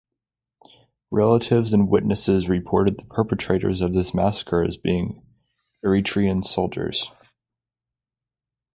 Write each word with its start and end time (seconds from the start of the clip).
Relatives 1.11 1.73
and 1.73 1.87
witnesses 1.87 2.49
reported 2.49 2.97
the 2.97 3.05
perpetrators 3.05 3.81
of 3.81 3.93
this 3.93 4.15
massacre 4.15 4.63
as 4.63 4.75
being 4.75 5.21
Eritrean 5.85 6.43
soldiers. 6.43 7.11